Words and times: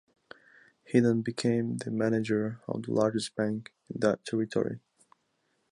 He 0.83 0.99
then 0.99 1.21
became 1.21 1.77
the 1.77 1.91
manager 1.91 2.59
of 2.67 2.81
the 2.81 2.91
largest 2.91 3.35
bank 3.35 3.71
in 3.87 3.99
that 3.99 4.25
territory. 4.25 4.79